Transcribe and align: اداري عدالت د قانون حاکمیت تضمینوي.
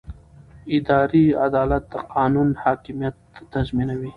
اداري 0.77 1.25
عدالت 1.45 1.83
د 1.93 1.95
قانون 2.13 2.49
حاکمیت 2.63 3.15
تضمینوي. 3.53 4.09